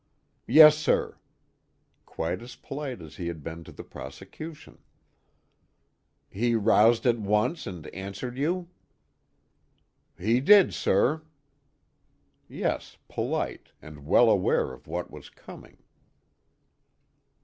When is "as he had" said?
3.03-3.43